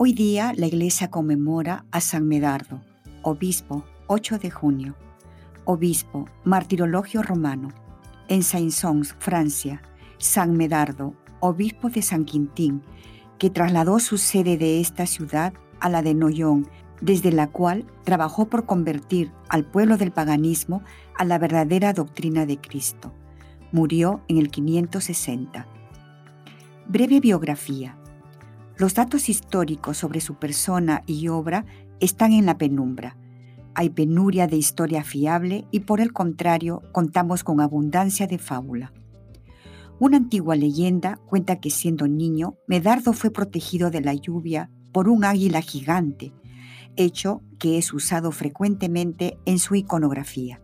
[0.00, 2.80] Hoy día la iglesia conmemora a San Medardo,
[3.22, 4.94] obispo, 8 de junio,
[5.64, 7.70] obispo, martirologio romano.
[8.28, 9.82] En Saint-Sons, Francia,
[10.18, 12.80] San Medardo, obispo de San Quintín,
[13.38, 16.68] que trasladó su sede de esta ciudad a la de Noyon,
[17.00, 20.84] desde la cual trabajó por convertir al pueblo del paganismo
[21.16, 23.12] a la verdadera doctrina de Cristo.
[23.72, 25.66] Murió en el 560.
[26.86, 27.97] Breve biografía.
[28.78, 31.66] Los datos históricos sobre su persona y obra
[31.98, 33.16] están en la penumbra.
[33.74, 38.92] Hay penuria de historia fiable y por el contrario contamos con abundancia de fábula.
[39.98, 45.24] Una antigua leyenda cuenta que siendo niño, Medardo fue protegido de la lluvia por un
[45.24, 46.32] águila gigante,
[46.94, 50.60] hecho que es usado frecuentemente en su iconografía.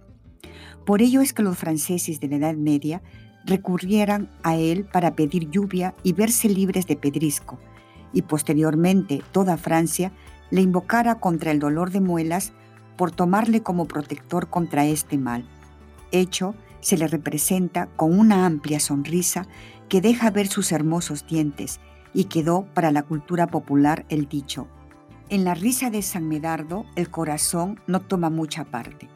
[0.86, 3.02] Por ello es que los franceses de la Edad Media
[3.44, 7.58] recurrieran a él para pedir lluvia y verse libres de pedrisco,
[8.14, 10.12] y posteriormente toda Francia
[10.50, 12.52] le invocara contra el dolor de muelas
[12.96, 15.46] por tomarle como protector contra este mal.
[16.12, 19.46] Hecho se le representa con una amplia sonrisa
[19.88, 21.80] que deja ver sus hermosos dientes
[22.14, 24.68] y quedó para la cultura popular el dicho,
[25.30, 29.08] en la risa de San Medardo el corazón no toma mucha parte.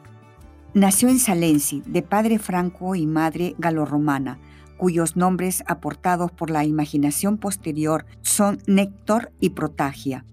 [0.73, 4.39] Nació en Salensi, de padre franco y madre galorromana,
[4.79, 10.25] cuyos nombres aportados por la imaginación posterior son Néctor y Protagia.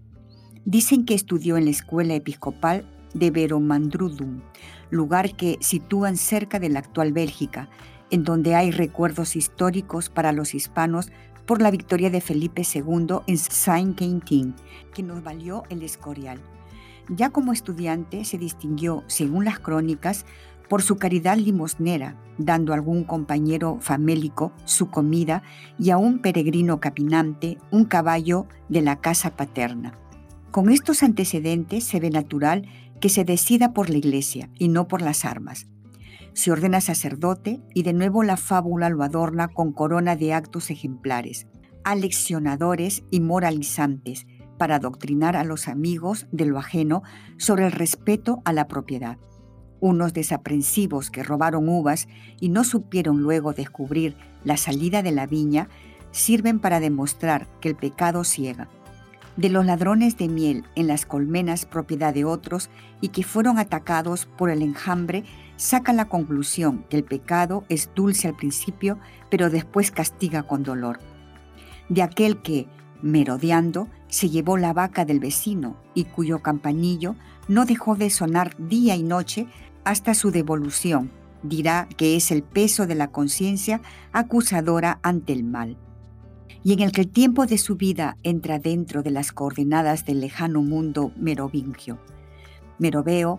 [0.65, 4.43] Dicen que estudió en la escuela episcopal de Veromandrudum,
[4.89, 7.69] lugar que sitúan cerca de la actual Bélgica,
[8.11, 11.11] en donde hay recuerdos históricos para los hispanos
[11.45, 14.55] por la victoria de Felipe II en Saint-Quentin,
[14.95, 16.41] que nos valió el Escorial.
[17.09, 20.25] Ya como estudiante se distinguió, según las crónicas,
[20.69, 25.43] por su caridad limosnera, dando a algún compañero famélico su comida
[25.79, 29.99] y a un peregrino capinante un caballo de la casa paterna.
[30.51, 32.67] Con estos antecedentes se ve natural
[33.01, 35.67] que se decida por la iglesia y no por las armas.
[36.33, 41.47] Se ordena sacerdote y de nuevo la fábula lo adorna con corona de actos ejemplares,
[41.85, 44.27] aleccionadores y moralizantes
[44.59, 47.03] para adoctrinar a los amigos de lo ajeno
[47.37, 49.19] sobre el respeto a la propiedad
[49.81, 52.09] unos desaprensivos que robaron uvas
[52.41, 55.69] y no supieron luego descubrir la salida de la viña,
[56.13, 58.69] sirven para demostrar que el pecado ciega.
[59.37, 62.71] De los ladrones de miel en las colmenas propiedad de otros
[63.03, 65.25] y que fueron atacados por el enjambre,
[65.57, 68.99] saca la conclusión que el pecado es dulce al principio,
[69.31, 71.01] pero después castiga con dolor.
[71.91, 72.67] De aquel que,
[73.03, 77.15] merodeando, se llevó la vaca del vecino y cuyo campanillo
[77.49, 79.47] no dejó de sonar día y noche
[79.87, 81.13] hasta su devolución.
[81.45, 83.81] Dirá que es el peso de la conciencia
[84.13, 85.77] acusadora ante el mal.
[86.65, 90.21] Y en el que el tiempo de su vida entra dentro de las coordenadas del
[90.21, 92.01] lejano mundo merovingio.
[92.81, 93.39] Meroveo,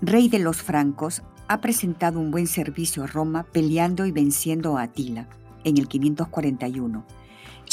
[0.00, 4.82] rey de los francos, ha presentado un buen servicio a Roma peleando y venciendo a
[4.82, 5.28] Atila
[5.64, 7.17] en el 541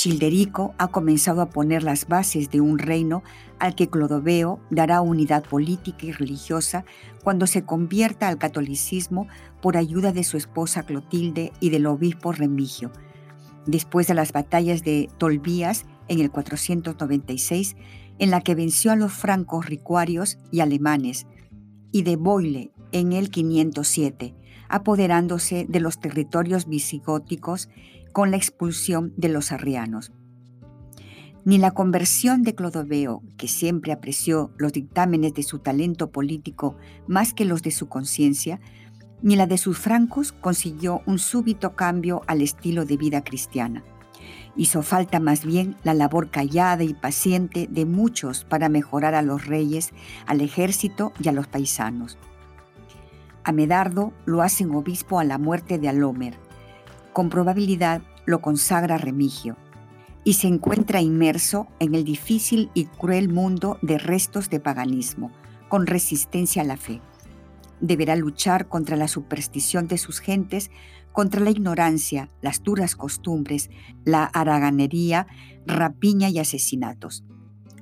[0.06, 3.24] Childerico ha comenzado a poner las bases de un reino
[3.58, 6.86] al que Clodoveo dará unidad política y religiosa
[7.24, 9.28] cuando se convierta al catolicismo
[9.64, 12.92] por ayuda de su esposa Clotilde y del obispo Remigio.
[13.66, 17.76] Después de las batallas de Tolbías en el 496,
[18.20, 21.26] en la que venció a los francos ricuarios y alemanes,
[21.92, 24.36] y de Boile en el 507,
[24.70, 27.70] apoderándose de los territorios visigóticos
[28.16, 30.14] con la expulsión de los arrianos.
[31.44, 36.78] Ni la conversión de Clodoveo, que siempre apreció los dictámenes de su talento político
[37.08, 38.62] más que los de su conciencia,
[39.22, 43.84] ni la de sus francos consiguió un súbito cambio al estilo de vida cristiana.
[44.56, 49.46] Hizo falta más bien la labor callada y paciente de muchos para mejorar a los
[49.46, 49.92] reyes,
[50.26, 52.18] al ejército y a los paisanos.
[53.44, 56.45] A Medardo lo hacen obispo a la muerte de Alómer,
[57.16, 59.56] con probabilidad lo consagra Remigio,
[60.26, 65.32] y se encuentra inmerso en el difícil y cruel mundo de restos de paganismo,
[65.70, 67.00] con resistencia a la fe.
[67.80, 70.72] Deberá luchar contra la superstición de sus gentes,
[71.14, 73.70] contra la ignorancia, las duras costumbres,
[74.04, 75.26] la haraganería,
[75.66, 77.24] rapiña y asesinatos.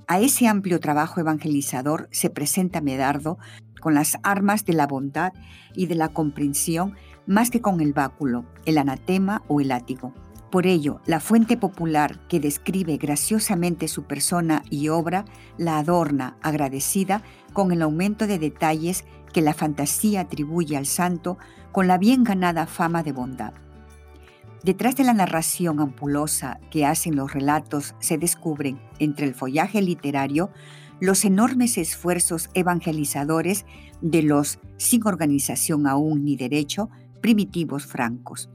[0.07, 3.39] A ese amplio trabajo evangelizador se presenta Medardo
[3.81, 5.33] con las armas de la bondad
[5.73, 6.93] y de la comprensión
[7.25, 10.13] más que con el báculo, el anatema o el látigo.
[10.51, 15.25] Por ello, la fuente popular que describe graciosamente su persona y obra
[15.57, 17.23] la adorna, agradecida,
[17.53, 19.03] con el aumento de detalles
[19.33, 21.37] que la fantasía atribuye al santo
[21.71, 23.53] con la bien ganada fama de bondad.
[24.63, 30.51] Detrás de la narración ampulosa que hacen los relatos se descubren, entre el follaje literario,
[31.01, 33.65] los enormes esfuerzos evangelizadores
[34.01, 36.89] de los, sin organización aún ni derecho,
[37.23, 38.49] primitivos francos.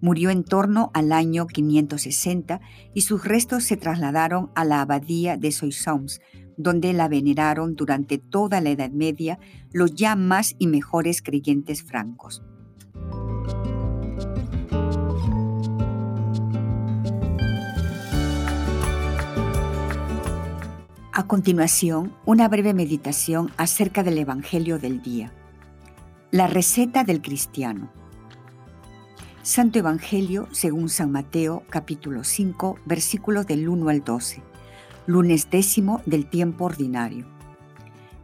[0.00, 2.60] Murió en torno al año 560
[2.92, 6.20] y sus restos se trasladaron a la abadía de Soissons,
[6.56, 9.38] donde la veneraron durante toda la Edad Media
[9.72, 12.42] los ya más y mejores creyentes francos.
[21.12, 25.32] A continuación, una breve meditación acerca del Evangelio del día.
[26.36, 27.90] La receta del cristiano.
[29.40, 34.42] Santo Evangelio según San Mateo capítulo 5 versículos del 1 al 12.
[35.06, 37.24] Lunes décimo del tiempo ordinario.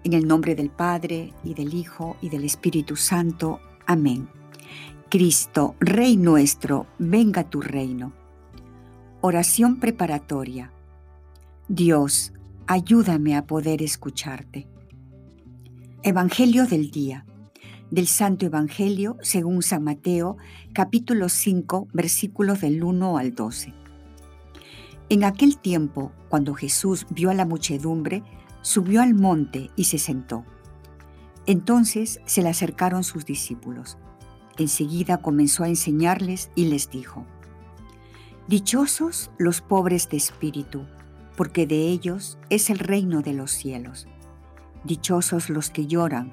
[0.04, 3.60] En el nombre del Padre y del Hijo y del Espíritu Santo.
[3.86, 4.28] Amén.
[5.08, 8.12] Cristo, Rey nuestro, venga tu reino.
[9.22, 10.70] Oración preparatoria.
[11.66, 12.34] Dios,
[12.66, 14.68] ayúdame a poder escucharte.
[16.02, 17.24] Evangelio del día
[17.92, 20.38] del Santo Evangelio según San Mateo,
[20.72, 23.74] capítulo 5, versículos del 1 al 12.
[25.10, 28.22] En aquel tiempo, cuando Jesús vio a la muchedumbre,
[28.62, 30.46] subió al monte y se sentó.
[31.44, 33.98] Entonces se le acercaron sus discípulos.
[34.56, 37.26] Enseguida comenzó a enseñarles y les dijo,
[38.48, 40.86] Dichosos los pobres de espíritu,
[41.36, 44.08] porque de ellos es el reino de los cielos.
[44.82, 46.32] Dichosos los que lloran,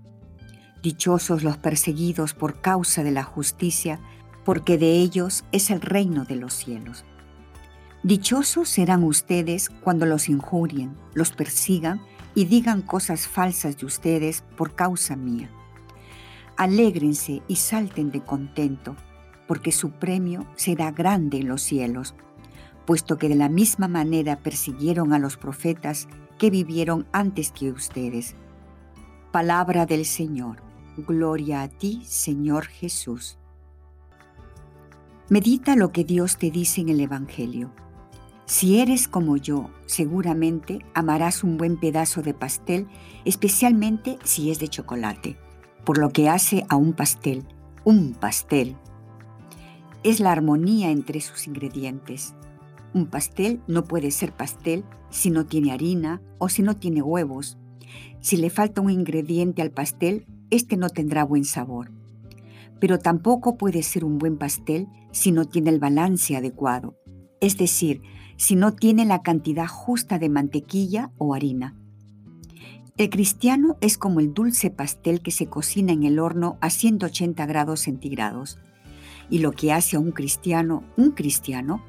[0.81, 3.99] Dichosos los perseguidos por causa de la justicia,
[4.43, 7.05] porque de ellos es el reino de los cielos.
[8.01, 12.01] Dichosos serán ustedes cuando los injurien, los persigan
[12.33, 15.51] y digan cosas falsas de ustedes por causa mía.
[16.57, 18.95] Alégrense y salten de contento,
[19.47, 22.15] porque su premio será grande en los cielos,
[22.87, 26.07] puesto que de la misma manera persiguieron a los profetas
[26.39, 28.35] que vivieron antes que ustedes.
[29.31, 30.70] Palabra del Señor.
[30.97, 33.37] Gloria a ti, Señor Jesús.
[35.29, 37.71] Medita lo que Dios te dice en el Evangelio.
[38.45, 42.87] Si eres como yo, seguramente amarás un buen pedazo de pastel,
[43.23, 45.37] especialmente si es de chocolate,
[45.85, 47.45] por lo que hace a un pastel,
[47.85, 48.75] un pastel.
[50.03, 52.35] Es la armonía entre sus ingredientes.
[52.93, 57.57] Un pastel no puede ser pastel si no tiene harina o si no tiene huevos.
[58.19, 61.91] Si le falta un ingrediente al pastel, este no tendrá buen sabor.
[62.79, 66.97] Pero tampoco puede ser un buen pastel si no tiene el balance adecuado,
[67.39, 68.01] es decir,
[68.37, 71.75] si no tiene la cantidad justa de mantequilla o harina.
[72.97, 77.45] El cristiano es como el dulce pastel que se cocina en el horno a 180
[77.45, 78.59] grados centígrados.
[79.29, 81.83] Y lo que hace a un cristiano un cristiano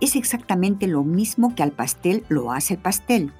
[0.00, 3.32] es exactamente lo mismo que al pastel lo hace el pastel,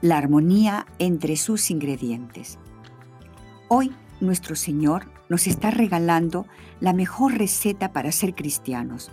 [0.00, 2.58] la armonía entre sus ingredientes.
[3.68, 6.46] Hoy nuestro Señor nos está regalando
[6.80, 9.10] la mejor receta para ser cristianos.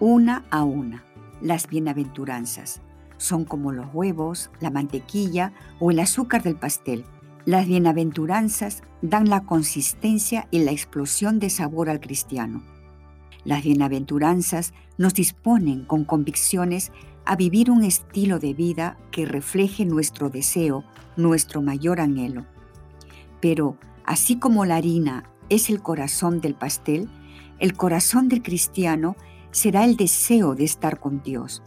[0.00, 1.04] Una a una,
[1.40, 2.80] las bienaventuranzas.
[3.18, 7.04] Son como los huevos, la mantequilla o el azúcar del pastel.
[7.44, 12.62] Las bienaventuranzas dan la consistencia y la explosión de sabor al cristiano.
[13.44, 16.90] Las bienaventuranzas nos disponen con convicciones
[17.24, 20.84] a vivir un estilo de vida que refleje nuestro deseo,
[21.16, 22.46] nuestro mayor anhelo.
[23.40, 27.08] Pero Así como la harina es el corazón del pastel,
[27.58, 29.16] el corazón del cristiano
[29.50, 31.62] será el deseo de estar con Dios.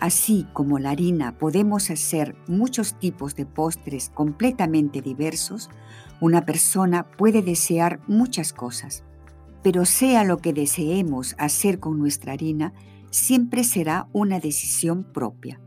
[0.00, 5.70] Así como la harina podemos hacer muchos tipos de postres completamente diversos,
[6.20, 9.04] una persona puede desear muchas cosas.
[9.62, 12.72] Pero sea lo que deseemos hacer con nuestra harina,
[13.12, 15.60] siempre será una decisión propia.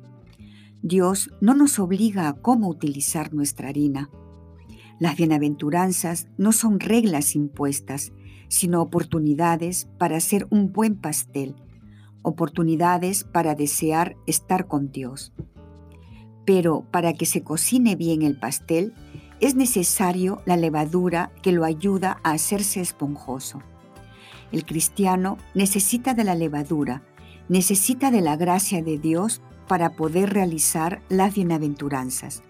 [0.82, 4.10] Dios no nos obliga a cómo utilizar nuestra harina,
[5.00, 8.14] Las bienaventuranzas no son reglas impuestas,
[8.48, 11.56] sino oportunidades para hacer un buen pastel,
[12.22, 15.34] oportunidades para desear estar con Dios.
[16.46, 18.94] Pero para que se cocine bien el pastel,
[19.42, 23.62] es necesario la levadura que lo ayuda a hacerse esponjoso.
[24.52, 27.04] El cristiano necesita de la levadura,
[27.50, 32.44] necesita de la gracia de Dios para poder realizar las bienaventuranzas.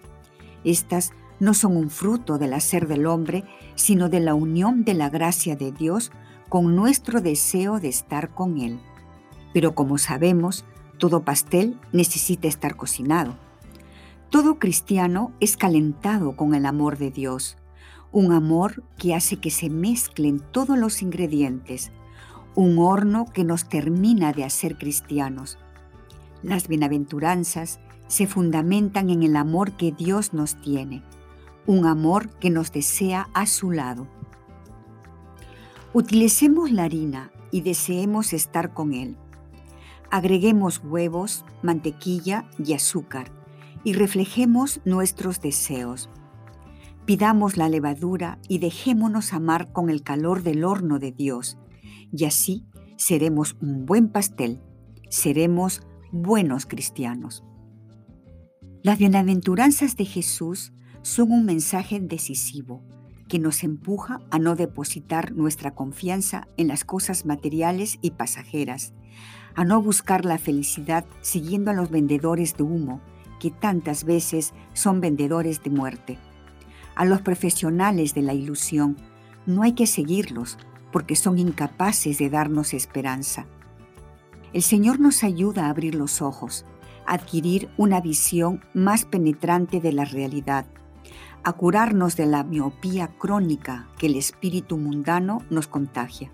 [0.62, 5.10] Estas no son un fruto del hacer del hombre, sino de la unión de la
[5.10, 6.12] gracia de Dios
[6.48, 8.78] con nuestro deseo de estar con Él.
[9.52, 10.64] Pero como sabemos,
[10.98, 13.36] todo pastel necesita estar cocinado.
[14.30, 17.56] Todo cristiano es calentado con el amor de Dios,
[18.12, 21.92] un amor que hace que se mezclen todos los ingredientes,
[22.54, 25.58] un horno que nos termina de hacer cristianos.
[26.42, 27.78] Las bienaventuranzas
[28.08, 31.02] se fundamentan en el amor que Dios nos tiene,
[31.66, 34.06] un amor que nos desea a su lado.
[35.92, 39.16] Utilicemos la harina y deseemos estar con Él.
[40.10, 43.32] Agreguemos huevos, mantequilla y azúcar
[43.82, 46.10] y reflejemos nuestros deseos.
[47.04, 51.56] Pidamos la levadura y dejémonos amar con el calor del horno de Dios,
[52.12, 54.60] y así seremos un buen pastel,
[55.08, 57.44] seremos buenos cristianos.
[58.82, 60.72] Las bienaventuranzas de Jesús
[61.06, 62.82] son un mensaje decisivo
[63.28, 68.92] que nos empuja a no depositar nuestra confianza en las cosas materiales y pasajeras,
[69.54, 73.00] a no buscar la felicidad siguiendo a los vendedores de humo,
[73.38, 76.18] que tantas veces son vendedores de muerte.
[76.96, 78.96] A los profesionales de la ilusión
[79.46, 80.58] no hay que seguirlos
[80.90, 83.46] porque son incapaces de darnos esperanza.
[84.52, 86.64] El Señor nos ayuda a abrir los ojos,
[87.06, 90.66] a adquirir una visión más penetrante de la realidad,
[91.44, 96.30] a curarnos de la miopía crónica que el espíritu mundano nos contagia.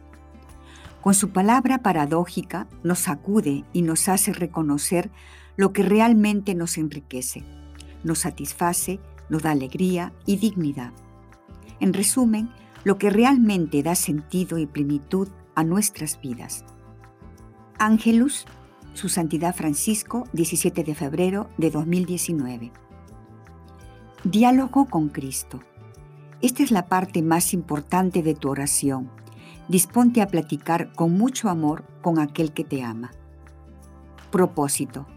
[1.01, 5.11] Con su palabra paradójica nos sacude y nos hace reconocer
[5.57, 7.45] lo que realmente nos enriquece,
[8.05, 10.93] nos satisface, nos da alegría y dignidad.
[11.81, 12.51] En resumen,
[12.85, 16.65] lo que realmente da sentido y plenitud a nuestras vidas.
[17.79, 18.47] Ángelus,
[18.95, 22.71] Su Santidad Francisco, 17 de febrero de 2019.
[24.25, 25.59] Diálogo con Cristo.
[26.43, 29.11] Esta es la parte más importante de tu oración.
[29.67, 33.11] Disponte a platicar con mucho amor con aquel que te ama.
[34.31, 35.09] Propósito.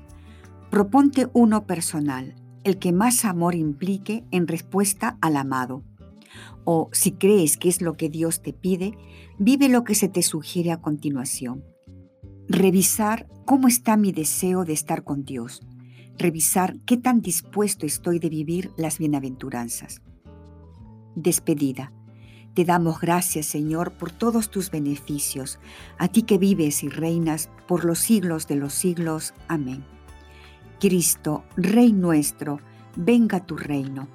[0.72, 2.34] Proponte uno personal,
[2.64, 5.84] el que más amor implique en respuesta al amado.
[6.64, 8.98] O si crees que es lo que Dios te pide,
[9.38, 11.64] vive lo que se te sugiere a continuación.
[12.48, 15.62] Revisar cómo está mi deseo de estar con Dios.
[16.18, 20.02] Revisar qué tan dispuesto estoy de vivir las bienaventuranzas.
[21.16, 21.92] Despedida.
[22.54, 25.60] Te damos gracias, Señor, por todos tus beneficios,
[25.98, 29.34] a ti que vives y reinas por los siglos de los siglos.
[29.50, 29.84] Amén.
[30.80, 32.60] Cristo, Rey nuestro,
[32.96, 34.08] venga tu reino.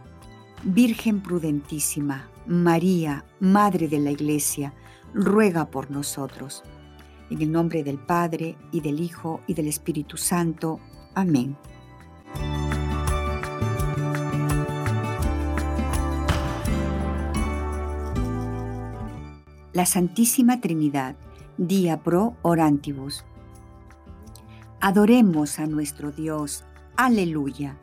[0.65, 4.73] Virgen prudentísima, María, Madre de la Iglesia,
[5.13, 6.63] ruega por nosotros.
[7.29, 10.81] En el nombre del Padre, y del Hijo, y del Espíritu Santo.
[11.15, 11.57] Amén.
[19.73, 21.15] La Santísima Trinidad,
[21.57, 23.25] Día Pro Orantibus.
[24.81, 26.65] Adoremos a nuestro Dios.
[26.97, 27.79] Aleluya.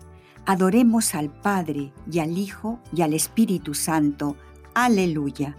[0.46, 4.36] Adoremos al Padre y al Hijo y al Espíritu Santo.
[4.74, 5.56] Aleluya.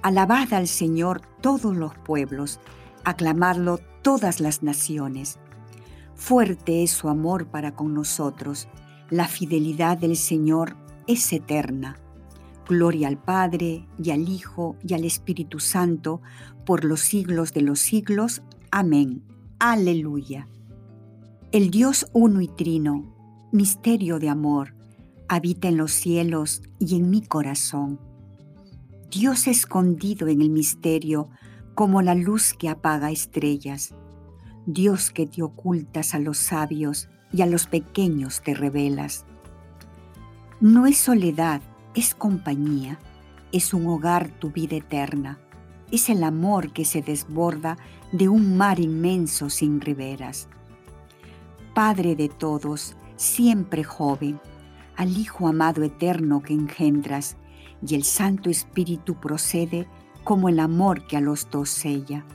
[0.00, 2.58] Alabad al Señor todos los pueblos,
[3.04, 5.38] aclamadlo todas las naciones.
[6.14, 8.66] Fuerte es su amor para con nosotros,
[9.10, 10.76] la fidelidad del Señor
[11.06, 11.98] es eterna.
[12.70, 16.22] Gloria al Padre y al Hijo y al Espíritu Santo,
[16.64, 18.42] por los siglos de los siglos.
[18.70, 19.24] Amén.
[19.58, 20.46] Aleluya.
[21.50, 23.12] El Dios uno y trino,
[23.50, 24.76] misterio de amor,
[25.28, 27.98] habita en los cielos y en mi corazón.
[29.10, 31.28] Dios escondido en el misterio,
[31.74, 33.96] como la luz que apaga estrellas.
[34.64, 39.26] Dios que te ocultas a los sabios y a los pequeños te revelas.
[40.60, 41.62] No es soledad,
[41.94, 42.98] es compañía,
[43.52, 45.38] es un hogar tu vida eterna,
[45.90, 47.76] es el amor que se desborda
[48.12, 50.48] de un mar inmenso sin riberas
[51.74, 54.40] Padre de todos, siempre joven,
[54.96, 57.36] al Hijo amado eterno que engendras,
[57.86, 59.86] y el Santo Espíritu procede
[60.24, 62.26] como el amor que a los dos sella.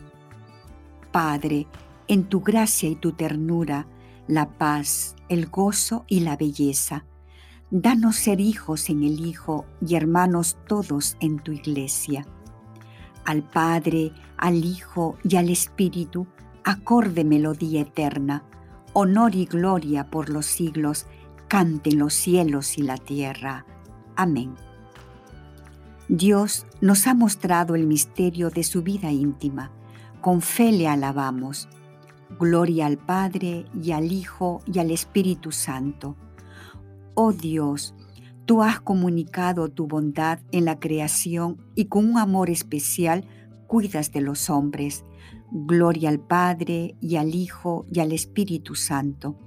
[1.12, 1.68] Padre,
[2.08, 3.88] en tu gracia y tu ternura,
[4.28, 7.06] la paz, el gozo y la belleza,
[7.72, 12.24] Danos ser hijos en el Hijo y hermanos todos en tu iglesia.
[13.26, 16.28] Al Padre, al Hijo y al Espíritu,
[16.64, 18.44] acorde melodía eterna,
[18.94, 21.08] honor y gloria por los siglos,
[21.48, 23.66] canten los cielos y la tierra.
[24.16, 24.54] Amén.
[26.08, 29.72] Dios nos ha mostrado el misterio de su vida íntima.
[30.22, 31.68] Con fe le alabamos.
[32.40, 36.16] Gloria al Padre y al Hijo y al Espíritu Santo.
[37.18, 37.96] Oh Dios,
[38.46, 43.24] tú has comunicado tu bondad en la creación y con un amor especial
[43.68, 45.06] cuidas de los hombres.
[45.50, 49.40] Gloria al Padre y al Hijo y al Espíritu Santo.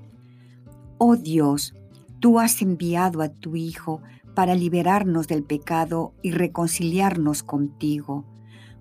[0.97, 1.75] Oh Dios,
[2.21, 4.01] tú has enviado a tu Hijo
[4.35, 8.25] para liberarnos del pecado y reconciliarnos contigo.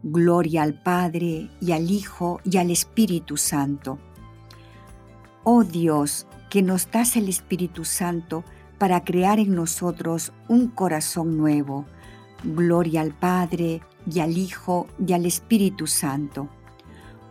[0.02, 4.00] Gloria al Padre y al Hijo y al Espíritu Santo.
[5.44, 8.46] Oh Dios, que nos das el Espíritu Santo
[8.78, 11.86] para crear en nosotros un corazón nuevo.
[12.44, 16.50] Gloria al Padre y al Hijo y al Espíritu Santo.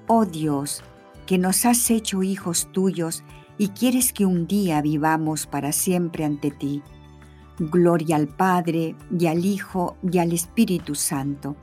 [0.08, 0.82] Oh Dios,
[1.26, 3.24] que nos has hecho hijos tuyos
[3.58, 6.82] y quieres que un día vivamos para siempre ante ti.
[7.58, 11.56] Gloria al Padre y al Hijo y al Espíritu Santo.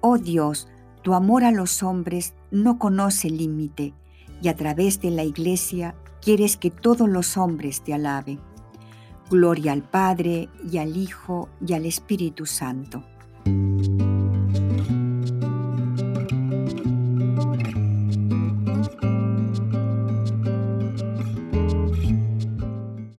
[0.00, 0.68] Oh Dios,
[1.02, 3.94] tu amor a los hombres no conoce límite
[4.42, 8.40] y a través de la Iglesia quieres que todos los hombres te alaben.
[9.30, 13.04] Gloria al Padre y al Hijo y al Espíritu Santo.